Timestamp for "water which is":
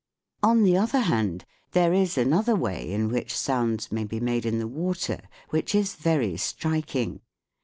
4.67-5.93